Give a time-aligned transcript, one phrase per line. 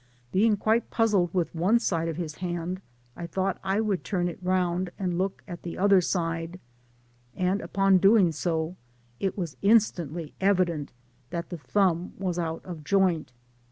[0.31, 2.79] Being quite puzzled with one side of his hand^
[3.15, 5.15] I thought I would turn it round, and.
[5.19, 6.59] look at the other side,
[7.35, 8.77] and upon doing so,
[9.19, 10.91] it was in^ stantly evident
[11.29, 13.31] that the thumb was out of joint.